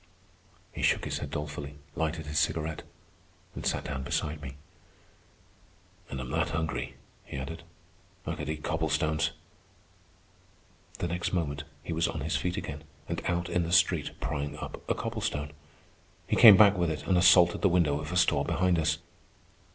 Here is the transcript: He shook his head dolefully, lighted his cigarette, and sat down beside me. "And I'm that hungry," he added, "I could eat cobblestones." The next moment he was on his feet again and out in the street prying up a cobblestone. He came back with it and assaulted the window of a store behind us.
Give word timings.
He 0.71 0.81
shook 0.81 1.05
his 1.05 1.19
head 1.19 1.29
dolefully, 1.29 1.75
lighted 1.95 2.25
his 2.25 2.39
cigarette, 2.39 2.81
and 3.53 3.63
sat 3.63 3.83
down 3.83 4.01
beside 4.01 4.41
me. 4.41 4.55
"And 6.09 6.19
I'm 6.19 6.31
that 6.31 6.49
hungry," 6.49 6.95
he 7.23 7.37
added, 7.37 7.61
"I 8.25 8.33
could 8.33 8.49
eat 8.49 8.63
cobblestones." 8.63 9.29
The 10.97 11.07
next 11.07 11.33
moment 11.33 11.65
he 11.83 11.93
was 11.93 12.07
on 12.07 12.21
his 12.21 12.35
feet 12.35 12.57
again 12.57 12.83
and 13.07 13.21
out 13.27 13.47
in 13.47 13.61
the 13.61 13.71
street 13.71 14.19
prying 14.19 14.57
up 14.57 14.81
a 14.89 14.95
cobblestone. 14.95 15.51
He 16.25 16.35
came 16.35 16.57
back 16.57 16.75
with 16.75 16.89
it 16.89 17.05
and 17.05 17.15
assaulted 17.15 17.61
the 17.61 17.69
window 17.69 17.99
of 17.99 18.11
a 18.11 18.17
store 18.17 18.43
behind 18.43 18.79
us. 18.79 18.97